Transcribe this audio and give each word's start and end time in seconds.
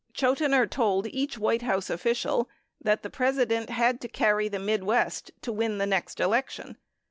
Chotiner 0.15 0.67
told 0.67 1.05
each 1.05 1.37
White 1.37 1.61
House 1.61 1.87
official 1.87 2.49
that 2.81 3.03
the 3.03 3.09
President 3.11 3.69
had 3.69 4.01
to 4.01 4.07
carry 4.07 4.47
the 4.47 4.57
Midwest 4.57 5.29
to 5.43 5.51
win 5.51 5.77
the 5.77 5.85
next 5.85 6.19
election. 6.19 6.77